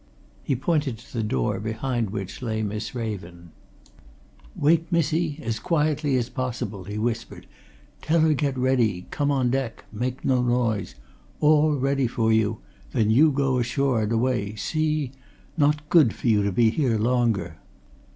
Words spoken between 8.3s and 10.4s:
get ready come on deck make